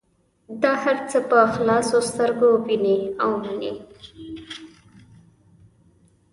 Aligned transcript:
دا 0.61 0.73
هر 0.83 0.97
څه 1.09 1.17
په 1.29 1.39
خلاصو 1.53 1.97
سترګو 2.09 2.49
وینې 2.65 2.97
او 3.23 3.31
مني. 3.43 3.73